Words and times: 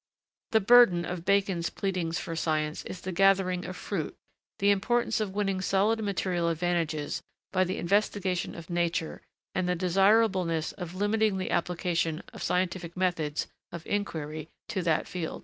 The 0.49 0.59
burden 0.61 1.05
of 1.05 1.25
Bacon's 1.25 1.69
pleadings 1.69 2.17
for 2.17 2.35
science 2.35 2.83
is 2.85 3.01
the 3.01 3.11
gathering 3.11 3.65
of 3.65 3.75
fruit' 3.77 4.15
the 4.57 4.71
importance 4.71 5.19
of 5.19 5.35
winning 5.35 5.61
solid 5.61 6.03
material 6.03 6.49
advantages 6.49 7.21
by 7.51 7.65
the 7.65 7.77
investigation 7.77 8.55
of 8.55 8.71
Nature 8.71 9.21
and 9.53 9.69
the 9.69 9.75
desirableness 9.75 10.71
of 10.71 10.95
limiting 10.95 11.37
the 11.37 11.51
application 11.51 12.23
of 12.33 12.41
scientific 12.41 12.97
methods 12.97 13.45
of 13.71 13.85
inquiry 13.85 14.49
to 14.69 14.81
that 14.81 15.07
field. 15.07 15.39